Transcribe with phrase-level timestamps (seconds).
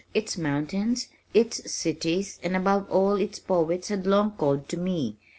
[0.15, 5.15] Its mountains, its cities and above all its poets had long called to me.